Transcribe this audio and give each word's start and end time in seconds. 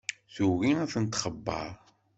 Tugi 0.33 0.71
ad 0.83 0.89
ten-txebber. 0.93 1.69